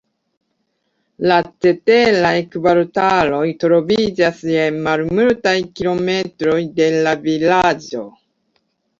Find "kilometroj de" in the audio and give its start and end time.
5.81-6.87